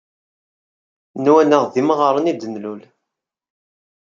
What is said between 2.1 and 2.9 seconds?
i d-nlul.